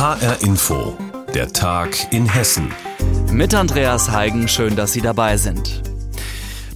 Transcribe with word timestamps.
HR 0.00 0.40
Info, 0.40 0.96
der 1.34 1.52
Tag 1.52 2.10
in 2.10 2.24
Hessen. 2.26 2.72
Mit 3.30 3.54
Andreas 3.54 4.10
Heigen, 4.10 4.48
schön, 4.48 4.74
dass 4.74 4.94
Sie 4.94 5.02
dabei 5.02 5.36
sind. 5.36 5.82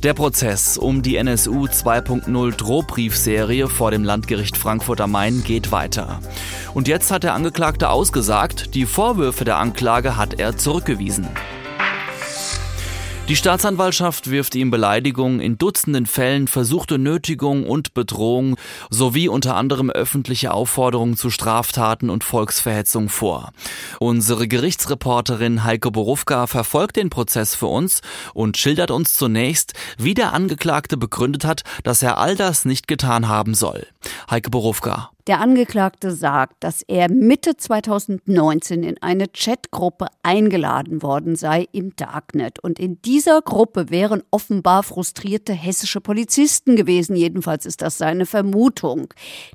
Der 0.03 0.13
Prozess 0.13 0.77
um 0.77 1.01
die 1.01 1.17
NSU 1.17 1.65
2.0 1.65 2.55
Drohbriefserie 2.55 3.69
vor 3.69 3.93
dem 3.93 4.05
Landgericht 4.05 4.59
Frankfurt 4.59 5.01
am 5.01 5.13
Main 5.13 5.43
geht 5.43 5.73
weiter. 5.73 6.21
Und 6.75 6.87
jetzt 6.87 7.11
hat 7.11 7.23
der 7.23 7.33
Angeklagte 7.33 7.89
ausgesagt, 7.89 8.75
die 8.75 8.85
Vorwürfe 8.85 9.47
der 9.47 9.57
Anklage 9.57 10.19
hat 10.19 10.39
er 10.39 10.59
zurückgewiesen. 10.59 11.27
Die 13.27 13.37
Staatsanwaltschaft 13.37 14.29
wirft 14.29 14.55
ihm 14.55 14.71
Beleidigung, 14.71 15.41
in 15.41 15.57
Dutzenden 15.57 16.05
Fällen 16.05 16.47
versuchte 16.47 16.99
Nötigung 16.99 17.67
und 17.67 17.95
Bedrohung 17.95 18.57
sowie 18.91 19.29
unter 19.29 19.57
anderem 19.57 19.89
öffentliche 19.89 20.53
Aufforderungen 20.53 21.17
zu 21.17 21.31
Straftaten 21.31 22.11
und 22.11 22.23
Volksverhetzung 22.23 23.09
vor. 23.09 23.53
Unsere 23.99 24.47
Gerichtsreporterin 24.47 25.65
Heike 25.65 25.91
Borufka 25.91 26.47
verfolgt 26.47 26.97
den 26.97 27.09
Prozess 27.09 27.55
für 27.55 27.69
uns 27.69 28.03
und 28.35 28.59
schildert 28.59 28.91
uns 28.91 29.15
zunächst, 29.15 29.73
wie 29.97 30.13
der 30.13 30.35
Angeklagte 30.35 30.99
begründet 30.99 31.47
hat, 31.47 31.63
dass 31.83 32.03
er 32.03 32.19
all 32.19 32.37
das 32.37 32.67
nicht 32.67 32.89
getan 32.89 33.27
haben 33.27 33.55
soll. 33.55 33.87
Heike 34.31 34.51
Borufka. 34.51 35.14
Der 35.27 35.41
Angeklagte 35.41 36.11
sagt, 36.11 36.63
dass 36.63 36.83
er 36.83 37.11
Mitte 37.11 37.57
2019 37.57 38.83
in 38.83 39.03
eine 39.03 39.27
Chatgruppe 39.29 40.09
eingeladen 40.23 41.03
worden 41.03 41.35
sei 41.35 41.67
im 41.73 41.97
Darknet. 41.97 42.59
Und 42.59 42.79
in 42.79 43.01
dieser 43.01 43.41
Gruppe 43.41 43.89
wären 43.89 44.23
offenbar 44.31 44.83
frustrierte 44.83 45.55
hessische 45.55 46.03
Polizisten 46.03 46.77
gewesen. 46.77 47.17
Jedenfalls 47.17 47.65
ist 47.65 47.81
das 47.81 47.97
seine 47.97 48.27
Vermutung. 48.27 49.15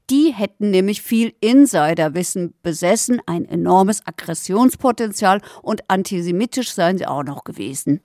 Die 0.09 0.34
hätten 0.34 0.72
nämlich 0.72 1.04
viel 1.04 1.36
Insiderwissen 1.40 2.56
besessen, 2.64 3.22
ein 3.28 3.45
enormes 3.45 4.02
Aggressionspotenzial 4.08 5.40
und 5.62 5.84
antisemitisch 5.88 6.73
seien 6.73 6.98
sie 6.98 7.06
auch 7.06 7.23
noch 7.23 7.44
gewesen. 7.44 8.02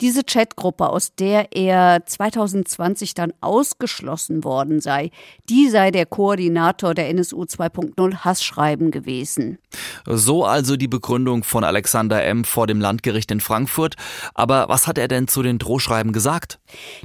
Diese 0.00 0.24
Chatgruppe, 0.24 0.88
aus 0.88 1.14
der 1.14 1.54
er 1.54 2.04
2020 2.04 3.14
dann 3.14 3.32
ausgeschlossen 3.40 4.42
worden 4.42 4.80
sei, 4.80 5.12
die 5.48 5.68
sei 5.68 5.92
der 5.92 6.06
Koordinator 6.06 6.92
der 6.94 7.03
der 7.04 7.10
NSU 7.10 7.42
2.0 7.42 8.24
Hassschreiben 8.24 8.90
gewesen. 8.90 9.58
So 10.06 10.44
also 10.44 10.76
die 10.76 10.88
Begründung 10.88 11.44
von 11.44 11.62
Alexander 11.62 12.24
M. 12.24 12.44
vor 12.44 12.66
dem 12.66 12.80
Landgericht 12.80 13.30
in 13.30 13.40
Frankfurt. 13.40 13.96
Aber 14.34 14.68
was 14.68 14.86
hat 14.86 14.96
er 14.96 15.08
denn 15.08 15.28
zu 15.28 15.42
den 15.42 15.58
Drohschreiben 15.58 16.12
gesagt? 16.12 16.60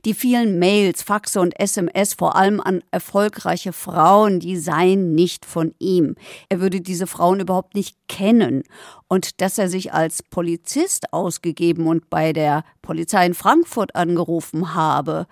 Die 0.05 0.13
vielen 0.13 0.57
Mails, 0.57 1.03
Faxe 1.03 1.41
und 1.41 1.59
SMS, 1.59 2.13
vor 2.13 2.35
allem 2.35 2.61
an 2.61 2.81
erfolgreiche 2.91 3.73
Frauen, 3.73 4.39
die 4.39 4.57
seien 4.57 5.13
nicht 5.13 5.45
von 5.45 5.73
ihm. 5.79 6.15
Er 6.47 6.61
würde 6.61 6.79
diese 6.79 7.07
Frauen 7.07 7.41
überhaupt 7.41 7.75
nicht 7.75 7.97
kennen. 8.07 8.63
Und 9.07 9.41
dass 9.41 9.57
er 9.57 9.69
sich 9.69 9.91
als 9.91 10.23
Polizist 10.23 11.11
ausgegeben 11.13 11.87
und 11.87 12.09
bei 12.09 12.31
der 12.31 12.63
Polizei 12.81 13.25
in 13.25 13.33
Frankfurt 13.33 13.95
angerufen 13.95 14.75
habe 14.75 15.25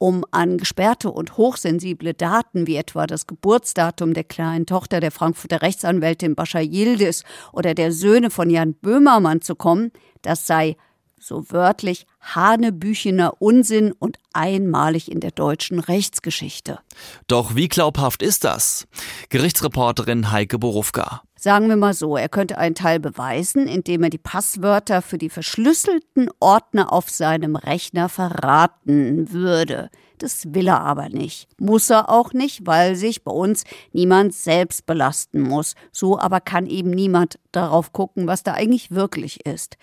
um 0.00 0.24
an 0.30 0.56
gesperrte 0.56 1.10
und 1.10 1.36
hochsensible 1.36 2.14
Daten 2.14 2.66
wie 2.66 2.76
etwa 2.76 3.06
das 3.06 3.26
Geburtsdatum 3.26 4.14
der 4.14 4.24
kleinen 4.24 4.64
Tochter 4.64 4.98
der 4.98 5.10
Frankfurter 5.10 5.60
Rechtsanwältin 5.60 6.34
Bascha 6.34 6.58
Yildiz 6.58 7.22
oder 7.52 7.74
der 7.74 7.92
Söhne 7.92 8.30
von 8.30 8.48
Jan 8.48 8.72
Böhmermann 8.72 9.42
zu 9.42 9.54
kommen, 9.54 9.92
das 10.22 10.46
sei 10.46 10.76
so 11.20 11.44
wörtlich 11.50 12.06
hanebüchener 12.20 13.42
Unsinn 13.42 13.92
und 13.92 14.16
einmalig 14.32 15.10
in 15.10 15.20
der 15.20 15.32
deutschen 15.32 15.78
Rechtsgeschichte. 15.78 16.78
Doch 17.26 17.54
wie 17.54 17.68
glaubhaft 17.68 18.22
ist 18.22 18.44
das? 18.44 18.88
Gerichtsreporterin 19.28 20.32
Heike 20.32 20.58
Borufka. 20.58 21.22
Sagen 21.42 21.70
wir 21.70 21.76
mal 21.76 21.94
so, 21.94 22.18
er 22.18 22.28
könnte 22.28 22.58
einen 22.58 22.74
Teil 22.74 23.00
beweisen, 23.00 23.66
indem 23.66 24.02
er 24.02 24.10
die 24.10 24.18
Passwörter 24.18 25.00
für 25.00 25.16
die 25.16 25.30
verschlüsselten 25.30 26.28
Ordner 26.38 26.92
auf 26.92 27.08
seinem 27.08 27.56
Rechner 27.56 28.10
verraten 28.10 29.32
würde. 29.32 29.88
Das 30.18 30.52
will 30.52 30.68
er 30.68 30.82
aber 30.82 31.08
nicht. 31.08 31.48
Muss 31.58 31.88
er 31.88 32.10
auch 32.10 32.34
nicht, 32.34 32.66
weil 32.66 32.94
sich 32.94 33.24
bei 33.24 33.32
uns 33.32 33.64
niemand 33.94 34.34
selbst 34.34 34.84
belasten 34.84 35.40
muss. 35.40 35.76
So 35.92 36.18
aber 36.18 36.42
kann 36.42 36.66
eben 36.66 36.90
niemand 36.90 37.38
darauf 37.52 37.94
gucken, 37.94 38.26
was 38.26 38.42
da 38.42 38.52
eigentlich 38.52 38.90
wirklich 38.90 39.46
ist. 39.46 39.78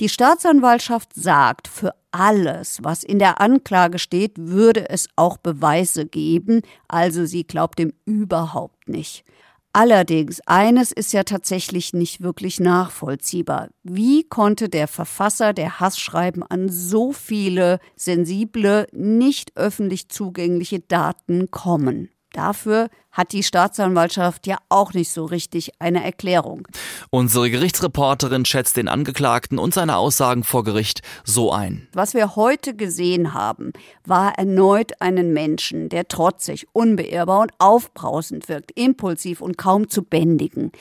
Die 0.00 0.08
Staatsanwaltschaft 0.08 1.14
sagt, 1.14 1.68
für 1.68 1.94
alles, 2.10 2.78
was 2.82 3.04
in 3.04 3.18
der 3.18 3.38
Anklage 3.38 3.98
steht, 3.98 4.32
würde 4.38 4.88
es 4.88 5.10
auch 5.16 5.36
Beweise 5.36 6.06
geben, 6.06 6.62
also 6.88 7.26
sie 7.26 7.44
glaubt 7.44 7.78
dem 7.78 7.92
überhaupt 8.06 8.88
nicht. 8.88 9.26
Allerdings, 9.74 10.40
eines 10.44 10.92
ist 10.92 11.14
ja 11.14 11.24
tatsächlich 11.24 11.94
nicht 11.94 12.20
wirklich 12.20 12.60
nachvollziehbar. 12.60 13.70
Wie 13.82 14.22
konnte 14.22 14.68
der 14.68 14.86
Verfasser 14.86 15.54
der 15.54 15.80
Hassschreiben 15.80 16.42
an 16.42 16.68
so 16.68 17.12
viele 17.12 17.78
sensible, 17.96 18.86
nicht 18.92 19.56
öffentlich 19.56 20.10
zugängliche 20.10 20.80
Daten 20.80 21.50
kommen? 21.50 22.10
Dafür 22.32 22.88
hat 23.10 23.32
die 23.32 23.42
Staatsanwaltschaft 23.42 24.46
ja 24.46 24.56
auch 24.68 24.94
nicht 24.94 25.10
so 25.10 25.26
richtig 25.26 25.72
eine 25.78 26.02
Erklärung. 26.02 26.66
Unsere 27.10 27.50
Gerichtsreporterin 27.50 28.44
schätzt 28.44 28.76
den 28.76 28.88
Angeklagten 28.88 29.58
und 29.58 29.74
seine 29.74 29.96
Aussagen 29.96 30.44
vor 30.44 30.64
Gericht 30.64 31.02
so 31.24 31.52
ein. 31.52 31.88
Was 31.92 32.14
wir 32.14 32.36
heute 32.36 32.74
gesehen 32.74 33.34
haben, 33.34 33.72
war 34.06 34.38
erneut 34.38 35.00
einen 35.00 35.32
Menschen, 35.32 35.90
der 35.90 36.08
trotzig, 36.08 36.66
unbeirrbar 36.72 37.40
und 37.40 37.52
aufbrausend 37.58 38.48
wirkt, 38.48 38.72
impulsiv 38.72 39.42
und 39.42 39.58
kaum 39.58 39.90
zu 39.90 40.02
bändigen 40.02 40.72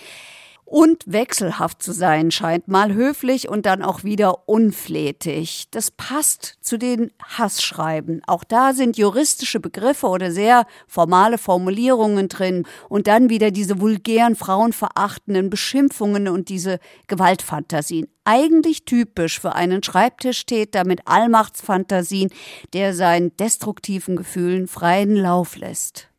und 0.71 1.03
wechselhaft 1.05 1.83
zu 1.83 1.91
sein 1.91 2.31
scheint, 2.31 2.69
mal 2.69 2.93
höflich 2.93 3.49
und 3.49 3.65
dann 3.65 3.83
auch 3.83 4.05
wieder 4.05 4.47
unflätig. 4.47 5.65
Das 5.71 5.91
passt 5.91 6.55
zu 6.61 6.77
den 6.77 7.11
Hassschreiben. 7.21 8.21
Auch 8.25 8.45
da 8.45 8.71
sind 8.71 8.97
juristische 8.97 9.59
Begriffe 9.59 10.07
oder 10.07 10.31
sehr 10.31 10.65
formale 10.87 11.37
Formulierungen 11.37 12.29
drin 12.29 12.65
und 12.87 13.07
dann 13.07 13.29
wieder 13.29 13.51
diese 13.51 13.81
vulgären, 13.81 14.37
frauenverachtenden 14.37 15.49
Beschimpfungen 15.49 16.29
und 16.29 16.47
diese 16.47 16.79
Gewaltfantasien. 17.07 18.07
Eigentlich 18.23 18.85
typisch 18.85 19.41
für 19.41 19.53
einen 19.55 19.83
Schreibtischtäter 19.83 20.85
mit 20.85 21.01
Allmachtsfantasien, 21.05 22.29
der 22.71 22.93
seinen 22.93 23.35
destruktiven 23.35 24.15
Gefühlen 24.15 24.69
freien 24.69 25.17
Lauf 25.17 25.57
lässt. 25.57 26.10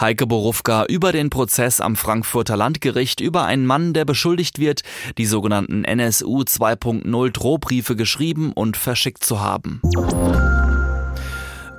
Heike 0.00 0.26
Borufka 0.26 0.84
über 0.84 1.12
den 1.12 1.30
Prozess 1.30 1.80
am 1.80 1.96
Frankfurter 1.96 2.56
Landgericht 2.56 3.20
über 3.20 3.44
einen 3.44 3.66
Mann, 3.66 3.92
der 3.92 4.04
beschuldigt 4.04 4.58
wird, 4.58 4.82
die 5.18 5.26
sogenannten 5.26 5.84
NSU 5.84 6.42
2.0 6.42 7.30
Drohbriefe 7.30 7.96
geschrieben 7.96 8.52
und 8.52 8.76
verschickt 8.76 9.24
zu 9.24 9.40
haben. 9.40 9.80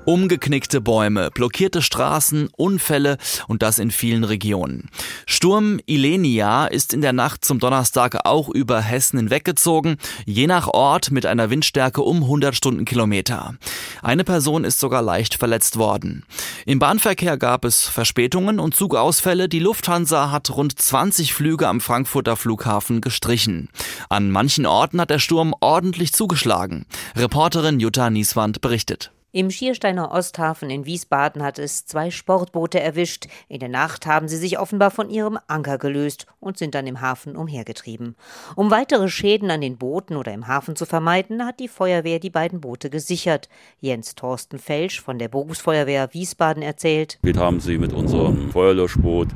Umgeknickte 0.09 0.81
Bäume, 0.81 1.29
blockierte 1.29 1.83
Straßen, 1.83 2.49
Unfälle 2.57 3.19
und 3.47 3.61
das 3.61 3.77
in 3.77 3.91
vielen 3.91 4.23
Regionen. 4.23 4.89
Sturm 5.27 5.79
Ilenia 5.85 6.65
ist 6.65 6.95
in 6.95 7.01
der 7.01 7.13
Nacht 7.13 7.45
zum 7.45 7.59
Donnerstag 7.59 8.25
auch 8.25 8.49
über 8.49 8.81
Hessen 8.81 9.19
hinweggezogen, 9.19 9.97
je 10.25 10.47
nach 10.47 10.67
Ort 10.67 11.11
mit 11.11 11.27
einer 11.27 11.51
Windstärke 11.51 12.01
um 12.01 12.23
100 12.23 12.55
Stundenkilometer. 12.55 13.53
Eine 14.01 14.23
Person 14.23 14.63
ist 14.63 14.79
sogar 14.79 15.03
leicht 15.03 15.35
verletzt 15.35 15.77
worden. 15.77 16.25
Im 16.65 16.79
Bahnverkehr 16.79 17.37
gab 17.37 17.63
es 17.63 17.87
Verspätungen 17.87 18.59
und 18.59 18.75
Zugausfälle. 18.75 19.47
Die 19.47 19.59
Lufthansa 19.59 20.31
hat 20.31 20.49
rund 20.49 20.81
20 20.81 21.35
Flüge 21.35 21.67
am 21.67 21.81
Frankfurter 21.81 22.35
Flughafen 22.35 23.01
gestrichen. 23.01 23.69
An 24.09 24.31
manchen 24.31 24.65
Orten 24.65 24.99
hat 25.01 25.11
der 25.11 25.19
Sturm 25.19 25.53
ordentlich 25.59 26.13
zugeschlagen. 26.13 26.87
Reporterin 27.15 27.79
Jutta 27.79 28.09
Nieswand 28.09 28.61
berichtet. 28.61 29.11
Im 29.31 29.51
Schiersteiner 29.51 30.11
Osthafen 30.11 30.71
in 30.71 30.87
Wiesbaden 30.87 31.43
hat 31.43 31.59
es 31.59 31.85
zwei 31.85 32.09
Sportboote 32.09 32.79
erwischt. 32.79 33.27
In 33.47 33.59
der 33.59 33.69
Nacht 33.69 34.07
haben 34.07 34.27
sie 34.27 34.37
sich 34.37 34.57
offenbar 34.57 34.89
von 34.89 35.11
ihrem 35.11 35.37
Anker 35.45 35.77
gelöst 35.77 36.25
und 36.39 36.57
sind 36.57 36.73
dann 36.73 36.87
im 36.87 36.99
Hafen 36.99 37.35
umhergetrieben. 37.35 38.15
Um 38.55 38.71
weitere 38.71 39.07
Schäden 39.07 39.51
an 39.51 39.61
den 39.61 39.77
Booten 39.77 40.15
oder 40.15 40.33
im 40.33 40.47
Hafen 40.47 40.75
zu 40.75 40.87
vermeiden, 40.87 41.45
hat 41.45 41.59
die 41.59 41.67
Feuerwehr 41.67 42.17
die 42.17 42.31
beiden 42.31 42.59
Boote 42.59 42.89
gesichert. 42.89 43.49
Jens 43.79 44.15
Thorsten 44.15 44.57
Felsch 44.57 44.99
von 44.99 45.19
der 45.19 45.27
Berufsfeuerwehr 45.27 46.11
Wiesbaden 46.11 46.63
erzählt. 46.63 47.19
Wir 47.21 47.35
haben 47.35 47.59
sie 47.59 47.77
mit 47.77 47.93
unserem 47.93 48.49
Feuerlöschboot 48.49 49.27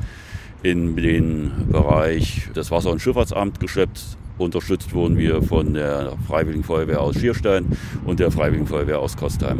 in 0.63 0.95
den 0.95 1.69
Bereich 1.71 2.49
des 2.55 2.71
Wasser- 2.71 2.89
und 2.89 2.99
Schifffahrtsamts 2.99 3.59
geschleppt 3.59 4.17
Unterstützt 4.37 4.93
wurden 4.93 5.17
wir 5.17 5.43
von 5.43 5.73
der 5.73 6.13
Freiwilligen 6.27 6.63
Feuerwehr 6.63 7.01
aus 7.01 7.15
Schierstein 7.19 7.77
und 8.05 8.19
der 8.19 8.31
Freiwilligen 8.31 8.67
Feuerwehr 8.67 8.99
aus 8.99 9.15
Kostheim. 9.15 9.59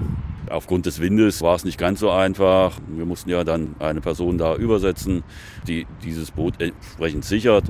Aufgrund 0.49 0.85
des 0.85 0.99
Windes 0.99 1.41
war 1.41 1.55
es 1.55 1.63
nicht 1.63 1.77
ganz 1.77 1.99
so 1.99 2.11
einfach. 2.11 2.77
Wir 2.87 3.05
mussten 3.05 3.29
ja 3.29 3.43
dann 3.43 3.75
eine 3.79 4.01
Person 4.01 4.37
da 4.37 4.55
übersetzen, 4.55 5.23
die 5.67 5.87
dieses 6.03 6.31
Boot 6.31 6.61
entsprechend 6.61 7.25
sichert. 7.25 7.65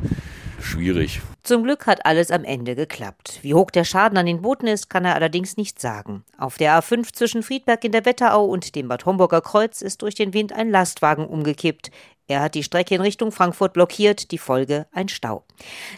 Schwierig. 0.59 1.21
Zum 1.43 1.63
Glück 1.63 1.87
hat 1.87 2.05
alles 2.05 2.31
am 2.31 2.45
Ende 2.45 2.75
geklappt. 2.75 3.39
Wie 3.41 3.53
hoch 3.53 3.69
der 3.69 3.83
Schaden 3.83 4.17
an 4.17 4.25
den 4.25 4.41
Booten 4.41 4.67
ist, 4.67 4.89
kann 4.89 5.03
er 5.03 5.15
allerdings 5.15 5.57
nicht 5.57 5.79
sagen. 5.81 6.23
Auf 6.37 6.57
der 6.57 6.79
A5 6.79 7.13
zwischen 7.13 7.43
Friedberg 7.43 7.83
in 7.83 7.91
der 7.91 8.05
Wetterau 8.05 8.45
und 8.45 8.75
dem 8.75 8.87
Bad 8.87 9.05
Homburger 9.05 9.41
Kreuz 9.41 9.81
ist 9.81 10.01
durch 10.01 10.15
den 10.15 10.33
Wind 10.33 10.53
ein 10.53 10.69
Lastwagen 10.69 11.25
umgekippt. 11.25 11.91
Er 12.25 12.41
hat 12.41 12.55
die 12.55 12.63
Strecke 12.63 12.95
in 12.95 13.01
Richtung 13.01 13.33
Frankfurt 13.33 13.73
blockiert, 13.73 14.31
die 14.31 14.37
Folge 14.37 14.87
ein 14.93 15.09
Stau. 15.09 15.43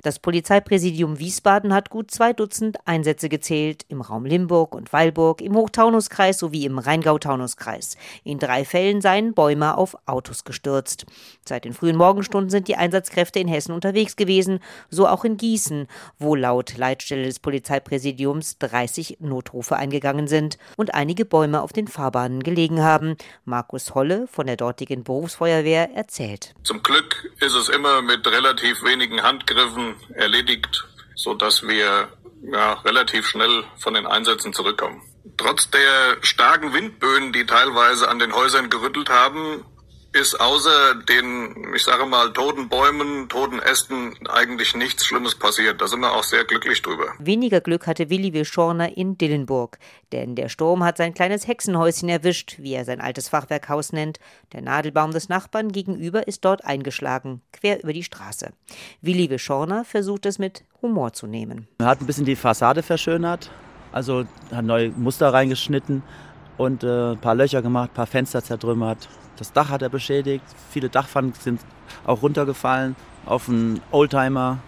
Das 0.01 0.17
Polizeipräsidium 0.17 1.19
Wiesbaden 1.19 1.71
hat 1.71 1.91
gut 1.91 2.09
zwei 2.09 2.33
Dutzend 2.33 2.79
Einsätze 2.85 3.29
gezählt, 3.29 3.85
im 3.89 4.01
Raum 4.01 4.25
Limburg 4.25 4.73
und 4.73 4.91
Weilburg, 4.91 5.41
im 5.41 5.55
Hochtaunuskreis 5.55 6.39
sowie 6.39 6.65
im 6.65 6.79
Rheingau-Taunus-Kreis. 6.79 7.95
In 8.23 8.39
drei 8.39 8.65
Fällen 8.65 9.01
seien 9.01 9.35
Bäume 9.35 9.77
auf 9.77 9.95
Autos 10.07 10.45
gestürzt. 10.45 11.05
Seit 11.47 11.63
den 11.63 11.73
frühen 11.73 11.95
Morgenstunden 11.95 12.49
sind 12.49 12.67
die 12.67 12.75
Einsatzkräfte 12.75 13.37
in 13.37 13.47
Hessen 13.47 13.71
unterwegs 13.71 14.15
gewesen, 14.15 14.61
so 14.89 15.07
auch 15.07 15.25
in 15.25 15.37
Gießen, 15.37 15.85
wo 16.17 16.33
laut 16.33 16.75
Leitstelle 16.75 17.25
des 17.25 17.39
Polizeipräsidiums 17.39 18.57
30 18.57 19.17
Notrufe 19.19 19.75
eingegangen 19.75 20.27
sind 20.27 20.57
und 20.75 20.95
einige 20.95 21.23
Bäume 21.23 21.61
auf 21.61 21.71
den 21.71 21.87
Fahrbahnen 21.87 22.41
gelegen 22.41 22.81
haben. 22.81 23.15
Markus 23.43 23.93
Holle 23.93 24.25
von 24.25 24.47
der 24.47 24.57
dortigen 24.57 25.03
Berufsfeuerwehr 25.03 25.93
erzählt 25.93 26.14
erzählt. 26.15 26.53
Zum 26.63 26.81
Glück 26.81 27.29
ist 27.39 27.55
es 27.55 27.69
immer 27.69 28.01
mit 28.01 28.25
relativ 28.27 28.83
wenigen 28.83 29.21
Handgriffen 29.21 29.95
erledigt, 30.13 30.85
sodass 31.15 31.63
wir 31.63 32.07
ja, 32.51 32.73
relativ 32.85 33.27
schnell 33.27 33.63
von 33.77 33.93
den 33.93 34.05
Einsätzen 34.05 34.53
zurückkommen. 34.53 35.01
Trotz 35.37 35.69
der 35.71 36.17
starken 36.21 36.73
Windböen, 36.73 37.33
die 37.33 37.45
teilweise 37.45 38.07
an 38.07 38.19
den 38.19 38.33
Häusern 38.33 38.69
gerüttelt 38.69 39.09
haben, 39.09 39.65
ist 40.15 40.39
außer 40.39 40.95
den, 41.09 41.73
ich 41.75 41.83
sage 41.83 42.05
mal, 42.05 42.31
toten 42.31 42.69
Bäumen, 42.69 43.27
toten 43.27 43.59
Ästen 43.59 44.13
eigentlich 44.29 44.73
nichts 44.73 45.05
Schlimmes 45.05 45.35
passiert. 45.35 45.81
Da 45.81 45.87
sind 45.87 45.99
wir 45.99 46.13
auch 46.13 46.23
sehr 46.23 46.45
glücklich 46.45 46.81
drüber. 46.81 47.13
Weniger 47.19 47.59
Glück 47.59 47.85
hatte 47.85 48.09
Willi 48.09 48.33
Wischorner 48.33 48.95
in 48.95 49.17
Dillenburg, 49.17 49.77
denn 50.13 50.35
der 50.35 50.47
Sturm 50.47 50.83
hat 50.85 50.97
sein 50.97 51.13
kleines 51.13 51.47
Hexenhäuschen 51.47 52.07
erwischt, 52.07 52.55
wie 52.59 52.73
er 52.73 52.85
sein 52.85 53.01
altes 53.01 53.27
Fachwerkhaus 53.27 53.91
nennt. 53.91 54.19
Der 54.53 54.61
Nadelbaum 54.61 55.11
des 55.11 55.27
Nachbarn 55.27 55.73
gegenüber 55.73 56.27
ist 56.27 56.45
dort 56.45 56.63
eingeschlagen, 56.63 57.41
quer 57.51 57.83
über 57.83 57.91
die 57.91 58.03
Straße. 58.03 58.53
Willi 59.01 59.29
Wischorner 59.29 59.83
versucht 59.83 60.25
es 60.25 60.39
mit 60.39 60.63
Humor 60.81 61.11
zu 61.11 61.27
nehmen. 61.27 61.67
Er 61.79 61.87
hat 61.87 61.99
ein 61.99 62.07
bisschen 62.07 62.25
die 62.25 62.37
Fassade 62.37 62.83
verschönert, 62.83 63.51
also 63.91 64.25
hat 64.49 64.63
neue 64.63 64.91
Muster 64.91 65.33
reingeschnitten 65.33 66.03
und 66.57 66.83
äh, 66.83 67.11
ein 67.11 67.17
paar 67.19 67.35
Löcher 67.35 67.61
gemacht, 67.61 67.91
ein 67.91 67.95
paar 67.95 68.07
Fenster 68.07 68.43
zertrümmert. 68.43 69.09
Das 69.37 69.51
Dach 69.51 69.69
hat 69.69 69.81
er 69.81 69.89
beschädigt. 69.89 70.45
Viele 70.69 70.89
Dachpfannen 70.89 71.33
sind 71.33 71.61
auch 72.05 72.21
runtergefallen 72.21 72.95
auf 73.25 73.49
einen 73.49 73.81
Oldtimer. 73.91 74.59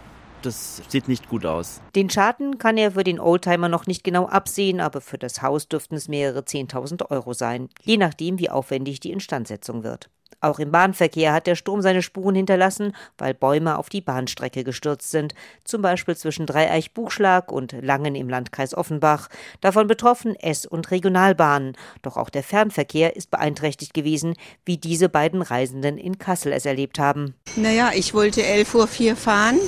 Das 0.41 0.81
sieht 0.87 1.07
nicht 1.07 1.29
gut 1.29 1.45
aus. 1.45 1.81
Den 1.95 2.09
Schaden 2.09 2.57
kann 2.57 2.77
er 2.77 2.91
für 2.91 3.03
den 3.03 3.19
Oldtimer 3.19 3.69
noch 3.69 3.87
nicht 3.87 4.03
genau 4.03 4.27
absehen, 4.27 4.79
aber 4.79 5.01
für 5.01 5.17
das 5.17 5.41
Haus 5.41 5.67
dürften 5.67 5.95
es 5.95 6.07
mehrere 6.07 6.41
10.000 6.41 7.09
Euro 7.09 7.33
sein, 7.33 7.69
je 7.81 7.97
nachdem, 7.97 8.37
wie 8.37 8.49
aufwendig 8.49 8.99
die 8.99 9.11
Instandsetzung 9.11 9.83
wird. 9.83 10.09
Auch 10.39 10.59
im 10.59 10.71
Bahnverkehr 10.71 11.33
hat 11.33 11.47
der 11.47 11.55
Sturm 11.55 11.81
seine 11.81 12.01
Spuren 12.01 12.35
hinterlassen, 12.35 12.93
weil 13.17 13.33
Bäume 13.33 13.77
auf 13.77 13.89
die 13.89 14.01
Bahnstrecke 14.01 14.63
gestürzt 14.63 15.09
sind, 15.09 15.33
zum 15.63 15.81
Beispiel 15.81 16.15
zwischen 16.15 16.45
Dreieich-Buchschlag 16.45 17.51
und 17.51 17.75
Langen 17.81 18.15
im 18.15 18.29
Landkreis 18.29 18.75
Offenbach. 18.75 19.29
Davon 19.61 19.87
betroffen 19.87 20.35
S- 20.35 20.65
und 20.65 20.91
Regionalbahnen. 20.91 21.75
Doch 22.03 22.17
auch 22.17 22.29
der 22.29 22.43
Fernverkehr 22.43 23.15
ist 23.15 23.31
beeinträchtigt 23.31 23.93
gewesen, 23.93 24.35
wie 24.63 24.77
diese 24.77 25.09
beiden 25.09 25.41
Reisenden 25.41 25.97
in 25.97 26.19
Kassel 26.19 26.53
es 26.53 26.65
erlebt 26.65 26.99
haben. 26.99 27.33
Naja, 27.55 27.91
ich 27.95 28.13
wollte 28.13 28.41
11.04 28.41 29.09
Uhr 29.09 29.15
fahren 29.15 29.59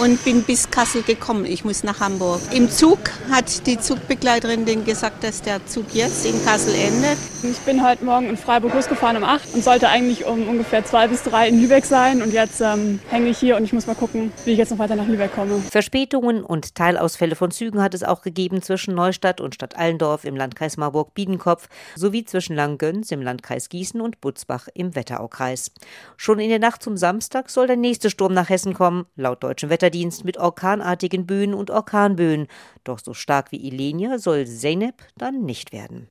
und 0.00 0.22
bin 0.24 0.42
bis 0.42 0.70
Kassel 0.70 1.02
gekommen. 1.02 1.44
Ich 1.44 1.64
muss 1.64 1.82
nach 1.84 2.00
Hamburg. 2.00 2.40
Im 2.52 2.70
Zug 2.70 2.98
hat 3.30 3.66
die 3.66 3.78
Zugbegleiterin 3.78 4.64
den 4.64 4.84
gesagt, 4.84 5.24
dass 5.24 5.42
der 5.42 5.64
Zug 5.66 5.86
jetzt 5.92 6.24
in 6.26 6.44
Kassel 6.44 6.74
endet. 6.74 7.18
Ich 7.42 7.58
bin 7.60 7.82
heute 7.86 8.04
Morgen 8.04 8.28
in 8.28 8.36
Freiburg 8.36 8.74
losgefahren 8.74 9.16
um 9.16 9.24
8 9.24 9.54
und 9.54 9.64
sollte 9.64 9.88
eigentlich 9.88 10.26
um 10.26 10.48
ungefähr 10.48 10.84
zwei 10.84 11.08
bis 11.08 11.22
drei 11.22 11.48
in 11.48 11.60
Lübeck 11.60 11.84
sein. 11.84 12.22
Und 12.22 12.32
jetzt 12.32 12.60
ähm, 12.60 13.00
hänge 13.08 13.30
ich 13.30 13.38
hier 13.38 13.56
und 13.56 13.64
ich 13.64 13.72
muss 13.72 13.86
mal 13.86 13.94
gucken, 13.94 14.32
wie 14.44 14.52
ich 14.52 14.58
jetzt 14.58 14.70
noch 14.70 14.78
weiter 14.78 14.96
nach 14.96 15.06
Lübeck 15.06 15.34
komme. 15.34 15.60
Verspätungen 15.70 16.44
und 16.44 16.74
Teilausfälle 16.74 17.34
von 17.34 17.50
Zügen 17.50 17.82
hat 17.82 17.94
es 17.94 18.02
auch 18.02 18.22
gegeben 18.22 18.62
zwischen 18.62 18.94
Neustadt 18.94 19.40
und 19.40 19.54
Stadt 19.54 19.76
Allendorf 19.76 20.24
im 20.24 20.36
Landkreis 20.36 20.76
Marburg-Biedenkopf 20.76 21.68
sowie 21.96 22.24
zwischen 22.24 22.54
Langgöns 22.56 23.10
im 23.10 23.22
Landkreis 23.22 23.68
Gießen 23.68 24.00
und 24.00 24.20
Butzbach 24.20 24.68
im 24.74 24.94
Wetteraukreis. 24.94 25.72
Schon 26.16 26.40
in 26.40 26.50
der 26.50 26.58
Nacht 26.58 26.82
zum 26.82 26.96
Samstag 26.96 27.50
soll 27.50 27.66
der 27.66 27.76
nächste 27.76 28.10
Sturm 28.10 28.34
nach 28.34 28.50
Hessen 28.50 28.74
kommen, 28.74 29.06
laut 29.16 29.42
deutschem 29.42 29.69
Wetterdienst 29.70 30.24
mit 30.24 30.36
orkanartigen 30.36 31.26
Böen 31.26 31.54
und 31.54 31.70
Orkanböen. 31.70 32.46
Doch 32.84 32.98
so 32.98 33.14
stark 33.14 33.52
wie 33.52 33.66
Ilenia 33.66 34.18
soll 34.18 34.46
Zeynep 34.46 34.94
dann 35.16 35.44
nicht 35.44 35.72
werden. 35.72 36.08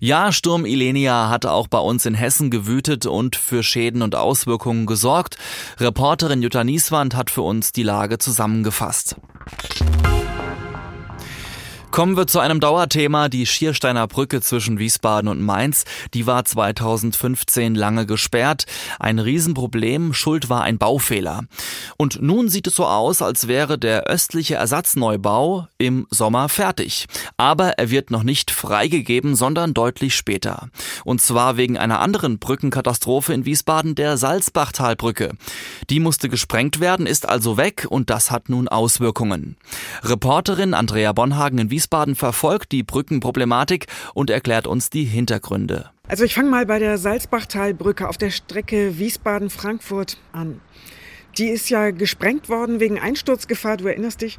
Ja, 0.00 0.32
Sturm 0.32 0.64
Ilenia 0.64 1.28
hatte 1.28 1.52
auch 1.52 1.68
bei 1.68 1.78
uns 1.78 2.06
in 2.06 2.14
Hessen 2.14 2.50
gewütet 2.50 3.06
und 3.06 3.36
für 3.36 3.62
Schäden 3.62 4.02
und 4.02 4.14
Auswirkungen 4.14 4.86
gesorgt. 4.86 5.36
Reporterin 5.78 6.42
Jutta 6.42 6.64
Nieswand 6.64 7.14
hat 7.14 7.30
für 7.30 7.42
uns 7.42 7.72
die 7.72 7.82
Lage 7.84 8.18
zusammengefasst. 8.18 9.16
Kommen 11.94 12.16
wir 12.16 12.26
zu 12.26 12.40
einem 12.40 12.58
Dauerthema, 12.58 13.28
die 13.28 13.46
Schiersteiner 13.46 14.08
Brücke 14.08 14.40
zwischen 14.40 14.80
Wiesbaden 14.80 15.28
und 15.28 15.40
Mainz. 15.40 15.84
Die 16.12 16.26
war 16.26 16.44
2015 16.44 17.76
lange 17.76 18.04
gesperrt. 18.04 18.66
Ein 18.98 19.20
Riesenproblem, 19.20 20.12
Schuld 20.12 20.48
war 20.48 20.64
ein 20.64 20.78
Baufehler. 20.78 21.44
Und 21.96 22.20
nun 22.20 22.48
sieht 22.48 22.66
es 22.66 22.74
so 22.74 22.84
aus, 22.84 23.22
als 23.22 23.46
wäre 23.46 23.78
der 23.78 24.08
östliche 24.08 24.56
Ersatzneubau 24.56 25.68
im 25.78 26.08
Sommer 26.10 26.48
fertig. 26.48 27.06
Aber 27.36 27.78
er 27.78 27.90
wird 27.90 28.10
noch 28.10 28.24
nicht 28.24 28.50
freigegeben, 28.50 29.36
sondern 29.36 29.72
deutlich 29.72 30.16
später. 30.16 30.70
Und 31.04 31.20
zwar 31.20 31.56
wegen 31.56 31.78
einer 31.78 32.00
anderen 32.00 32.40
Brückenkatastrophe 32.40 33.32
in 33.32 33.44
Wiesbaden, 33.44 33.94
der 33.94 34.16
Salzbachtalbrücke. 34.16 35.30
Die 35.90 36.00
musste 36.00 36.28
gesprengt 36.28 36.80
werden, 36.80 37.06
ist 37.06 37.28
also 37.28 37.56
weg 37.56 37.86
und 37.88 38.10
das 38.10 38.32
hat 38.32 38.48
nun 38.48 38.66
Auswirkungen. 38.66 39.56
Reporterin 40.02 40.74
Andrea 40.74 41.12
Bonhagen 41.12 41.60
in 41.60 41.70
Wiesbaden 41.70 41.83
Wiesbaden 41.84 42.14
verfolgt 42.14 42.72
die 42.72 42.82
Brückenproblematik 42.82 43.88
und 44.14 44.30
erklärt 44.30 44.66
uns 44.66 44.88
die 44.88 45.04
Hintergründe. 45.04 45.90
Also 46.08 46.24
ich 46.24 46.34
fange 46.34 46.48
mal 46.48 46.64
bei 46.64 46.78
der 46.78 46.96
Salzbachtalbrücke 46.96 48.08
auf 48.08 48.16
der 48.16 48.30
Strecke 48.30 48.98
Wiesbaden-Frankfurt 48.98 50.16
an. 50.32 50.62
Die 51.36 51.48
ist 51.48 51.68
ja 51.68 51.90
gesprengt 51.90 52.48
worden 52.48 52.80
wegen 52.80 52.98
Einsturzgefahr, 52.98 53.76
du 53.76 53.86
erinnerst 53.86 54.22
dich. 54.22 54.38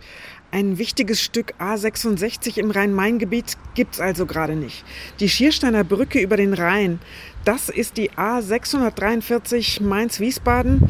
Ein 0.50 0.80
wichtiges 0.80 1.22
Stück 1.22 1.54
A66 1.60 2.58
im 2.58 2.72
Rhein-Main-Gebiet 2.72 3.58
gibt's 3.76 4.00
also 4.00 4.26
gerade 4.26 4.56
nicht. 4.56 4.84
Die 5.20 5.30
Schiersteiner 5.30 5.84
Brücke 5.84 6.20
über 6.20 6.38
den 6.38 6.56
Rhein, 6.56 7.00
das 7.44 7.70
ist 7.70 7.98
die 7.98 8.10
A643 8.12 9.84
Mainz-Wiesbaden. 9.84 10.82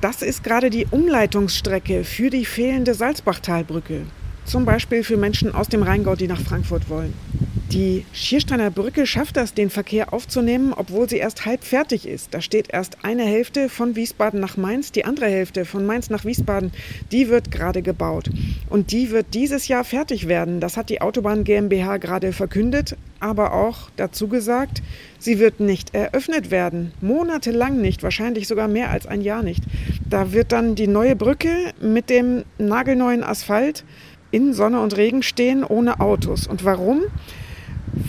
Das 0.00 0.22
ist 0.22 0.42
gerade 0.42 0.70
die 0.70 0.86
Umleitungsstrecke 0.90 2.02
für 2.02 2.30
die 2.30 2.44
fehlende 2.44 2.94
Salzbachtalbrücke. 2.94 4.06
Zum 4.46 4.64
Beispiel 4.64 5.02
für 5.02 5.16
Menschen 5.16 5.52
aus 5.52 5.68
dem 5.68 5.82
Rheingau, 5.82 6.14
die 6.14 6.28
nach 6.28 6.40
Frankfurt 6.40 6.88
wollen. 6.88 7.12
Die 7.72 8.06
Schiersteiner 8.12 8.70
Brücke 8.70 9.04
schafft 9.06 9.36
das, 9.36 9.52
den 9.52 9.70
Verkehr 9.70 10.12
aufzunehmen, 10.12 10.72
obwohl 10.72 11.08
sie 11.08 11.16
erst 11.16 11.46
halb 11.46 11.64
fertig 11.64 12.06
ist. 12.06 12.32
Da 12.32 12.40
steht 12.40 12.72
erst 12.72 13.04
eine 13.04 13.24
Hälfte 13.24 13.68
von 13.68 13.96
Wiesbaden 13.96 14.38
nach 14.38 14.56
Mainz, 14.56 14.92
die 14.92 15.04
andere 15.04 15.26
Hälfte 15.26 15.64
von 15.64 15.84
Mainz 15.84 16.08
nach 16.08 16.24
Wiesbaden, 16.24 16.70
die 17.10 17.28
wird 17.28 17.50
gerade 17.50 17.82
gebaut. 17.82 18.30
Und 18.70 18.92
die 18.92 19.10
wird 19.10 19.34
dieses 19.34 19.66
Jahr 19.66 19.82
fertig 19.82 20.28
werden. 20.28 20.60
Das 20.60 20.76
hat 20.76 20.90
die 20.90 21.00
Autobahn 21.00 21.42
GmbH 21.42 21.96
gerade 21.96 22.32
verkündet, 22.32 22.96
aber 23.18 23.52
auch 23.52 23.90
dazu 23.96 24.28
gesagt, 24.28 24.80
sie 25.18 25.40
wird 25.40 25.58
nicht 25.58 25.92
eröffnet 25.92 26.52
werden. 26.52 26.92
Monatelang 27.00 27.80
nicht, 27.80 28.04
wahrscheinlich 28.04 28.46
sogar 28.46 28.68
mehr 28.68 28.90
als 28.90 29.08
ein 29.08 29.22
Jahr 29.22 29.42
nicht. 29.42 29.64
Da 30.08 30.32
wird 30.32 30.52
dann 30.52 30.76
die 30.76 30.86
neue 30.86 31.16
Brücke 31.16 31.50
mit 31.80 32.10
dem 32.10 32.44
nagelneuen 32.58 33.24
Asphalt 33.24 33.84
in 34.36 34.52
Sonne 34.52 34.82
und 34.82 34.94
Regen 34.98 35.22
stehen 35.22 35.64
ohne 35.64 35.98
Autos. 35.98 36.46
Und 36.46 36.62
warum? 36.62 37.04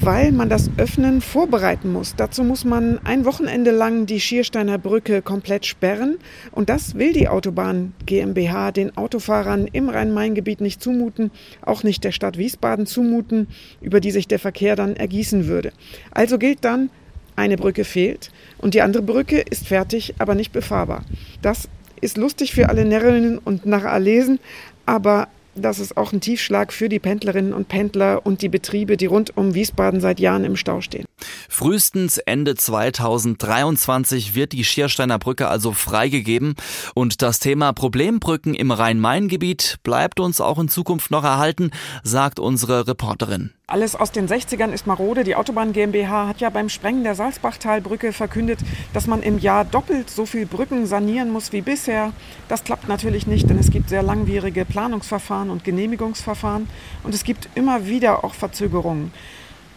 Weil 0.01 0.33
man 0.33 0.49
das 0.49 0.69
Öffnen 0.75 1.21
vorbereiten 1.21 1.93
muss. 1.93 2.15
Dazu 2.17 2.43
muss 2.43 2.65
man 2.65 2.99
ein 3.05 3.23
Wochenende 3.23 3.71
lang 3.71 4.07
die 4.07 4.19
Schiersteiner 4.19 4.77
Brücke 4.77 5.21
komplett 5.21 5.65
sperren. 5.65 6.17
Und 6.51 6.67
das 6.67 6.95
will 6.95 7.13
die 7.13 7.29
Autobahn 7.29 7.93
GmbH 8.05 8.73
den 8.73 8.97
Autofahrern 8.97 9.67
im 9.71 9.87
Rhein-Main-Gebiet 9.87 10.59
nicht 10.59 10.83
zumuten, 10.83 11.31
auch 11.61 11.83
nicht 11.83 12.03
der 12.03 12.11
Stadt 12.11 12.37
Wiesbaden 12.37 12.85
zumuten, 12.85 13.47
über 13.79 14.01
die 14.01 14.11
sich 14.11 14.27
der 14.27 14.39
Verkehr 14.39 14.75
dann 14.75 14.97
ergießen 14.97 15.47
würde. 15.47 15.71
Also 16.11 16.37
gilt 16.37 16.65
dann, 16.65 16.89
eine 17.37 17.55
Brücke 17.55 17.85
fehlt 17.85 18.31
und 18.57 18.73
die 18.73 18.81
andere 18.81 19.03
Brücke 19.03 19.39
ist 19.39 19.67
fertig, 19.67 20.15
aber 20.17 20.35
nicht 20.35 20.51
befahrbar. 20.51 21.05
Das 21.41 21.69
ist 22.01 22.17
lustig 22.17 22.53
für 22.53 22.67
alle 22.67 22.83
Närrinnen 22.83 23.37
und 23.37 23.65
Narralesen, 23.65 24.39
aber 24.85 25.29
das 25.61 25.79
ist 25.79 25.97
auch 25.97 26.13
ein 26.13 26.21
Tiefschlag 26.21 26.71
für 26.71 26.89
die 26.89 26.99
Pendlerinnen 26.99 27.53
und 27.53 27.67
Pendler 27.67 28.25
und 28.25 28.41
die 28.41 28.49
Betriebe, 28.49 28.97
die 28.97 29.05
rund 29.05 29.35
um 29.35 29.53
Wiesbaden 29.53 30.01
seit 30.01 30.19
Jahren 30.19 30.43
im 30.43 30.55
Stau 30.55 30.81
stehen. 30.81 31.05
Frühestens 31.49 32.17
Ende 32.17 32.55
2023 32.55 34.35
wird 34.35 34.53
die 34.53 34.63
Schiersteiner 34.63 35.19
Brücke 35.19 35.47
also 35.47 35.71
freigegeben 35.71 36.55
und 36.93 37.21
das 37.21 37.39
Thema 37.39 37.73
Problembrücken 37.73 38.53
im 38.53 38.71
Rhein-Main-Gebiet 38.71 39.77
bleibt 39.83 40.19
uns 40.19 40.41
auch 40.41 40.59
in 40.59 40.69
Zukunft 40.69 41.11
noch 41.11 41.23
erhalten, 41.23 41.71
sagt 42.03 42.39
unsere 42.39 42.87
Reporterin. 42.87 43.51
Alles 43.69 43.97
aus 43.97 44.13
den 44.13 44.29
60ern 44.29 44.71
ist 44.71 44.87
marode. 44.87 45.25
Die 45.25 45.35
Autobahn 45.35 45.73
GmbH 45.73 46.29
hat 46.29 46.39
ja 46.39 46.49
beim 46.49 46.69
Sprengen 46.69 47.03
der 47.03 47.15
Salzbachtalbrücke 47.15 48.13
verkündet, 48.13 48.59
dass 48.93 49.07
man 49.07 49.21
im 49.21 49.39
Jahr 49.39 49.65
doppelt 49.65 50.09
so 50.09 50.25
viel 50.25 50.45
Brücken 50.45 50.85
sanieren 50.85 51.29
muss 51.31 51.51
wie 51.51 51.59
bisher. 51.59 52.13
Das 52.47 52.63
klappt 52.63 52.87
natürlich 52.87 53.27
nicht, 53.27 53.49
denn 53.49 53.59
es 53.59 53.69
gibt 53.69 53.89
sehr 53.89 54.03
langwierige 54.03 54.63
Planungsverfahren 54.63 55.46
und 55.49 55.63
Genehmigungsverfahren 55.63 56.67
und 57.03 57.13
es 57.13 57.23
gibt 57.23 57.49
immer 57.55 57.87
wieder 57.87 58.23
auch 58.23 58.33
Verzögerungen. 58.33 59.11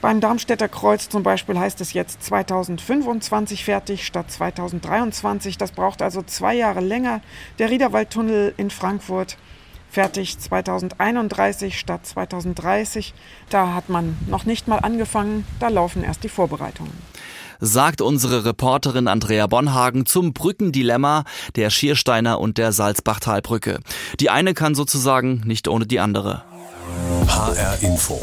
Beim 0.01 0.21
Darmstädter 0.21 0.69
Kreuz 0.69 1.11
zum 1.11 1.23
Beispiel 1.23 1.59
heißt 1.59 1.81
es 1.83 1.93
jetzt 1.93 2.23
2025 2.25 3.65
fertig 3.65 4.07
statt 4.07 4.31
2023. 4.31 5.59
Das 5.59 5.73
braucht 5.73 6.01
also 6.01 6.23
zwei 6.23 6.55
Jahre 6.55 6.81
länger. 6.81 7.21
Der 7.59 7.69
Riederwaldtunnel 7.69 8.55
in 8.57 8.71
Frankfurt 8.71 9.37
fertig 9.91 10.39
2031 10.39 11.79
statt 11.79 12.07
2030. 12.07 13.13
Da 13.51 13.75
hat 13.75 13.91
man 13.91 14.17
noch 14.27 14.47
nicht 14.47 14.69
mal 14.69 14.79
angefangen, 14.79 15.45
da 15.59 15.69
laufen 15.69 16.03
erst 16.03 16.25
die 16.25 16.31
Vorbereitungen 16.31 16.93
sagt 17.61 18.01
unsere 18.01 18.45
Reporterin 18.45 19.09
Andrea 19.09 19.47
Bonhagen 19.47 20.07
zum 20.07 20.33
Brückendilemma 20.33 21.25
der 21.57 21.71
Schiersteiner 21.71 22.41
und 22.41 22.59
der 22.59 22.73
Salzbachtalbrücke. 22.73 23.81
Die 24.19 24.31
eine 24.31 24.55
kann 24.55 24.75
sozusagen 24.75 25.43
nicht 25.45 25.69
ohne 25.69 25.87
die 25.87 26.01
andere. 26.01 26.43
HR 27.29 27.83
Info. 27.83 28.21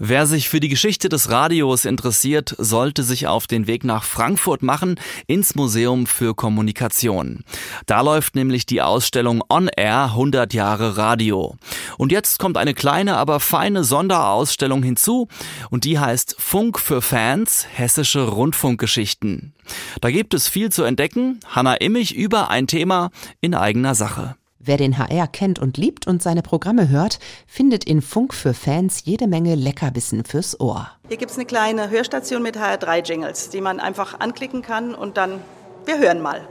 Wer 0.00 0.26
sich 0.26 0.48
für 0.48 0.58
die 0.58 0.68
Geschichte 0.68 1.08
des 1.08 1.30
Radios 1.30 1.84
interessiert, 1.84 2.56
sollte 2.58 3.04
sich 3.04 3.28
auf 3.28 3.46
den 3.46 3.68
Weg 3.68 3.84
nach 3.84 4.02
Frankfurt 4.02 4.62
machen, 4.62 4.98
ins 5.28 5.54
Museum 5.54 6.06
für 6.06 6.34
Kommunikation. 6.34 7.44
Da 7.86 8.00
läuft 8.00 8.34
nämlich 8.34 8.66
die 8.66 8.82
Ausstellung 8.82 9.40
On 9.48 9.68
Air 9.68 10.06
100 10.06 10.52
Jahre 10.52 10.96
Radio. 10.96 11.56
Und 11.96 12.10
jetzt 12.10 12.40
kommt 12.40 12.56
eine 12.56 12.74
kleine, 12.74 13.16
aber 13.16 13.38
feine 13.38 13.84
Sonderausstellung 13.84 14.82
hinzu 14.82 15.28
und 15.70 15.84
die 15.84 16.00
heißt 16.00 16.34
Funk 16.40 16.80
für 16.80 17.00
Fans, 17.00 17.64
hessische 17.72 18.26
Rundfunkgeschichten. 18.26 19.54
Da 20.00 20.10
gibt 20.10 20.34
es 20.34 20.48
viel 20.48 20.72
zu 20.72 20.82
entdecken. 20.82 21.38
Hanna 21.46 21.74
Immich 21.74 22.16
über 22.16 22.50
ein 22.50 22.66
Thema 22.66 23.10
in 23.40 23.54
eigener 23.54 23.94
Sache. 23.94 24.34
Wer 24.66 24.78
den 24.78 24.96
HR 24.96 25.26
kennt 25.26 25.58
und 25.58 25.76
liebt 25.76 26.06
und 26.06 26.22
seine 26.22 26.40
Programme 26.40 26.88
hört, 26.88 27.18
findet 27.46 27.84
in 27.84 28.00
Funk 28.00 28.32
für 28.32 28.54
Fans 28.54 29.02
jede 29.04 29.26
Menge 29.26 29.56
Leckerbissen 29.56 30.24
fürs 30.24 30.58
Ohr. 30.58 30.90
Hier 31.06 31.18
gibt 31.18 31.30
es 31.30 31.36
eine 31.36 31.44
kleine 31.44 31.90
Hörstation 31.90 32.42
mit 32.42 32.56
HR3-Jingles, 32.56 33.50
die 33.50 33.60
man 33.60 33.78
einfach 33.78 34.20
anklicken 34.20 34.62
kann 34.62 34.94
und 34.94 35.18
dann, 35.18 35.42
wir 35.84 35.98
hören 35.98 36.22
mal. 36.22 36.48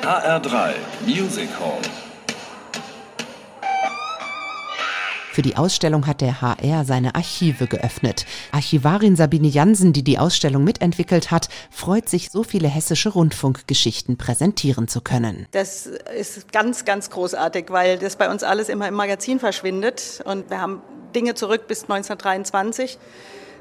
HR3 0.00 0.72
Music 1.06 1.50
Hall. 1.60 2.03
Für 5.34 5.42
die 5.42 5.56
Ausstellung 5.56 6.06
hat 6.06 6.20
der 6.20 6.40
HR 6.42 6.84
seine 6.84 7.16
Archive 7.16 7.66
geöffnet. 7.66 8.24
Archivarin 8.52 9.16
Sabine 9.16 9.48
Jansen, 9.48 9.92
die 9.92 10.04
die 10.04 10.16
Ausstellung 10.16 10.62
mitentwickelt 10.62 11.32
hat, 11.32 11.48
freut 11.72 12.08
sich, 12.08 12.30
so 12.30 12.44
viele 12.44 12.68
hessische 12.68 13.08
Rundfunkgeschichten 13.08 14.16
präsentieren 14.16 14.86
zu 14.86 15.00
können. 15.00 15.48
Das 15.50 15.86
ist 15.86 16.52
ganz, 16.52 16.84
ganz 16.84 17.10
großartig, 17.10 17.64
weil 17.70 17.98
das 17.98 18.14
bei 18.14 18.30
uns 18.30 18.44
alles 18.44 18.68
immer 18.68 18.86
im 18.86 18.94
Magazin 18.94 19.40
verschwindet 19.40 20.22
und 20.24 20.50
wir 20.50 20.60
haben 20.60 20.82
Dinge 21.16 21.34
zurück 21.34 21.66
bis 21.66 21.82
1923. 21.82 22.96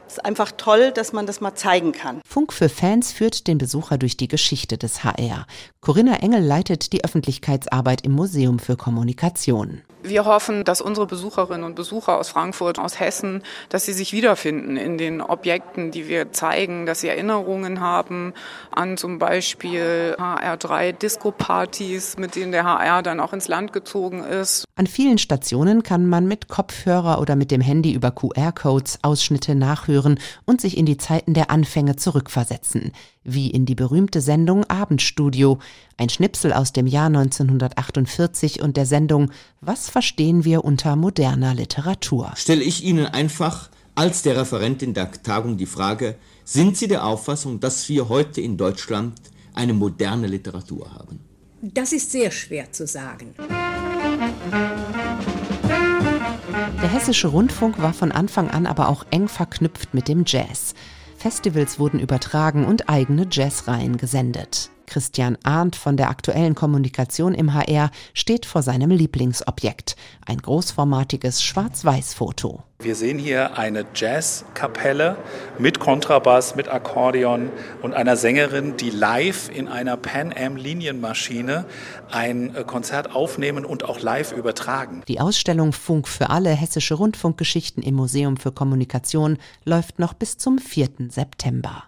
Es 0.06 0.18
ist 0.18 0.26
einfach 0.26 0.52
toll, 0.56 0.92
dass 0.92 1.12
man 1.12 1.26
das 1.26 1.42
mal 1.42 1.56
zeigen 1.56 1.92
kann. 1.92 2.22
Funk 2.24 2.54
für 2.54 2.70
Fans 2.70 3.12
führt 3.12 3.48
den 3.48 3.58
Besucher 3.58 3.98
durch 3.98 4.16
die 4.16 4.28
Geschichte 4.28 4.78
des 4.78 5.04
HR. 5.04 5.48
Corinna 5.82 6.18
Engel 6.18 6.44
leitet 6.44 6.94
die 6.94 7.04
Öffentlichkeitsarbeit 7.04 8.02
im 8.02 8.12
Museum 8.12 8.60
für 8.60 8.78
Kommunikation. 8.78 9.82
Wir 10.06 10.26
hoffen, 10.26 10.66
dass 10.66 10.82
unsere 10.82 11.08
Besucherinnen 11.08 11.64
und 11.64 11.76
Besucher 11.76 12.20
aus 12.20 12.28
Frankfurt, 12.28 12.78
aus 12.78 13.00
Hessen, 13.00 13.42
dass 13.70 13.86
sie 13.86 13.94
sich 13.94 14.12
wiederfinden 14.12 14.76
in 14.76 14.98
den 14.98 15.22
Objekten, 15.22 15.92
die 15.92 16.10
wir 16.10 16.34
zeigen, 16.34 16.86
dass 16.86 17.00
sie 17.00 17.08
Erinnerungen 17.08 17.80
haben 17.80 18.34
an 18.72 18.98
zum 18.98 19.18
Beispiel 19.18 20.16
HR3 20.20 20.92
Disco-Partys, 20.92 22.18
mit 22.18 22.36
denen 22.36 22.52
der 22.52 22.66
HR 22.66 23.02
dann 23.02 23.22
auch 23.22 23.32
ins 23.32 23.48
Land 23.48 23.72
gezogen 23.72 24.26
ist. 24.26 24.66
An 24.76 24.88
vielen 24.88 25.20
Stationen 25.20 25.84
kann 25.84 26.06
man 26.08 26.28
mit 26.28 26.50
Kopfhörer 26.50 27.22
oder 27.22 27.38
mit 27.38 27.50
dem 27.50 27.62
Handy 27.62 27.94
über 27.94 28.12
QR-Codes 28.12 29.00
Ausschnitte 29.04 29.56
nachhören 29.56 30.20
und 30.44 30.60
sich 30.60 30.76
in 30.76 30.86
die 30.86 30.98
Zeiten 30.98 31.34
der 31.34 31.50
Anfänge 31.50 31.96
zurückversetzen 31.96 32.92
wie 33.24 33.50
in 33.50 33.66
die 33.66 33.76
berühmte 33.76 34.22
Sendung 34.22 34.66
Abendstudio, 34.66 35.60
ein 35.98 36.10
Schnipsel 36.10 36.54
aus 36.54 36.74
dem 36.74 36.88
Jahr 36.88 37.08
1948 37.08 38.62
und 38.62 38.78
der 38.78 38.86
Sendung 38.86 39.32
Was 39.62 39.90
verstehen 39.94 40.44
wir 40.44 40.66
unter 40.66 40.96
moderner 40.96 41.54
Literatur? 41.54 42.34
Stelle 42.36 42.64
ich 42.64 42.84
Ihnen 42.84 43.06
einfach 43.06 43.70
als 43.94 44.24
der 44.24 44.36
Referentin 44.36 44.96
der 44.96 45.12
Tagung 45.12 45.56
die 45.56 45.68
Frage, 45.68 46.16
sind 46.44 46.76
Sie 46.76 46.88
der 46.88 47.06
Auffassung, 47.06 47.60
dass 47.60 47.88
wir 47.90 48.10
heute 48.10 48.42
in 48.42 48.58
Deutschland 48.58 49.14
eine 49.54 49.74
moderne 49.74 50.26
Literatur 50.26 50.92
haben? 50.92 51.20
Das 51.62 51.94
ist 51.94 52.10
sehr 52.10 52.32
schwer 52.32 52.72
zu 52.72 52.88
sagen. 52.88 53.36
Der 56.82 56.92
hessische 56.92 57.28
Rundfunk 57.28 57.80
war 57.80 57.94
von 57.94 58.12
Anfang 58.12 58.50
an 58.50 58.66
aber 58.66 58.90
auch 58.90 59.06
eng 59.12 59.28
verknüpft 59.28 59.94
mit 59.94 60.08
dem 60.08 60.24
Jazz. 60.26 60.74
Festivals 61.24 61.80
wurden 61.80 62.02
übertragen 62.02 62.66
und 62.66 62.90
eigene 62.90 63.26
Jazzreihen 63.32 63.96
gesendet. 63.96 64.70
Christian 64.88 65.38
Arndt 65.44 65.78
von 65.78 65.96
der 65.96 66.10
aktuellen 66.10 66.54
Kommunikation 66.54 67.34
im 67.34 67.54
HR 67.54 67.92
steht 68.14 68.46
vor 68.46 68.62
seinem 68.62 68.90
Lieblingsobjekt, 68.90 69.96
ein 70.26 70.40
großformatiges 70.40 71.42
Schwarz-Weiß-Foto. 71.42 72.64
Wir 72.84 72.96
sehen 72.96 73.18
hier 73.18 73.58
eine 73.58 73.86
Jazzkapelle 73.96 75.16
mit 75.58 75.80
Kontrabass, 75.80 76.58
mit 76.58 76.68
Akkordeon 76.68 77.50
und 77.82 77.94
einer 77.94 78.18
Sängerin, 78.18 78.76
die 78.76 78.90
live 78.90 79.50
in 79.54 79.70
einer 79.70 79.96
Pan 79.96 80.34
Am 80.38 80.58
Linienmaschine 80.58 81.64
ein 82.12 82.54
äh, 82.54 82.64
Konzert 82.66 83.16
aufnehmen 83.16 83.64
und 83.64 83.86
auch 83.86 84.02
live 84.02 84.34
übertragen. 84.34 85.02
Die 85.08 85.22
Ausstellung 85.22 85.72
Funk 85.72 86.10
für 86.10 86.30
alle 86.30 86.50
hessische 86.50 86.96
Rundfunkgeschichten 86.96 87.82
im 87.82 87.96
Museum 87.96 88.36
für 88.36 88.52
Kommunikation 88.52 89.38
läuft 89.64 90.00
noch 90.00 90.14
bis 90.14 90.38
zum 90.38 90.58
4. 90.58 90.90
September. 91.10 91.86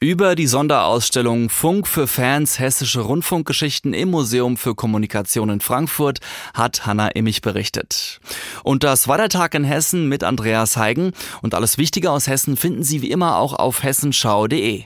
Über 0.00 0.34
die 0.34 0.48
Sonderausstellung 0.48 1.50
Funk 1.50 1.86
für 1.86 2.08
Fans 2.08 2.58
hessische 2.58 3.02
Rundfunkgeschichten 3.02 3.94
im 3.94 4.10
Museum 4.10 4.56
für 4.56 4.74
Kommunikation 4.74 5.50
in 5.50 5.60
Frankfurt 5.60 6.18
hat 6.52 6.84
Hanna 6.84 7.08
Immich 7.08 7.42
berichtet. 7.42 8.20
Und 8.64 8.82
das 8.82 9.06
war 9.06 9.18
der 9.18 9.28
Tag 9.28 9.54
in 9.54 9.62
Hessen 9.64 10.08
mit 10.08 10.24
Andreas 10.32 10.76
Heigen. 10.76 11.12
Und 11.42 11.54
alles 11.54 11.78
Wichtige 11.78 12.10
aus 12.10 12.26
Hessen 12.26 12.56
finden 12.56 12.82
Sie 12.82 13.02
wie 13.02 13.10
immer 13.10 13.36
auch 13.36 13.52
auf 13.54 13.82
hessenschau.de. 13.82 14.84